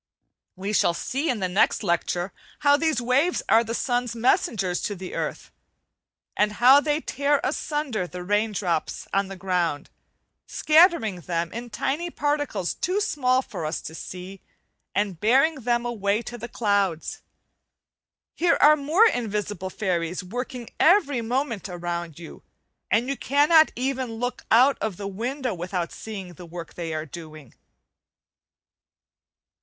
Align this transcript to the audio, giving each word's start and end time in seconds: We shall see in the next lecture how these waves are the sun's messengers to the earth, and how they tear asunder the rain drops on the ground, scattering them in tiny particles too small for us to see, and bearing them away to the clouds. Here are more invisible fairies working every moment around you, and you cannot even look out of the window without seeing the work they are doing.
We 0.55 0.73
shall 0.73 0.95
see 0.95 1.29
in 1.29 1.41
the 1.41 1.47
next 1.47 1.83
lecture 1.83 2.33
how 2.61 2.75
these 2.75 2.99
waves 2.99 3.43
are 3.47 3.63
the 3.63 3.75
sun's 3.75 4.15
messengers 4.15 4.81
to 4.81 4.95
the 4.95 5.13
earth, 5.13 5.51
and 6.35 6.53
how 6.53 6.79
they 6.79 7.01
tear 7.01 7.39
asunder 7.43 8.07
the 8.07 8.23
rain 8.23 8.51
drops 8.51 9.07
on 9.13 9.27
the 9.27 9.35
ground, 9.35 9.91
scattering 10.47 11.21
them 11.21 11.53
in 11.53 11.69
tiny 11.69 12.09
particles 12.09 12.73
too 12.73 12.99
small 12.99 13.43
for 13.43 13.63
us 13.63 13.79
to 13.81 13.93
see, 13.93 14.41
and 14.95 15.19
bearing 15.19 15.53
them 15.61 15.85
away 15.85 16.23
to 16.23 16.35
the 16.35 16.49
clouds. 16.49 17.21
Here 18.33 18.57
are 18.59 18.75
more 18.75 19.05
invisible 19.05 19.69
fairies 19.69 20.23
working 20.23 20.71
every 20.79 21.21
moment 21.21 21.69
around 21.69 22.17
you, 22.17 22.41
and 22.89 23.07
you 23.07 23.15
cannot 23.15 23.71
even 23.75 24.13
look 24.13 24.47
out 24.49 24.79
of 24.81 24.97
the 24.97 25.07
window 25.07 25.53
without 25.53 25.91
seeing 25.91 26.33
the 26.33 26.45
work 26.47 26.73
they 26.73 26.91
are 26.91 27.05
doing. 27.05 27.53